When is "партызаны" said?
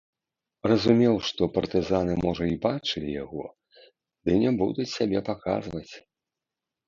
1.57-2.13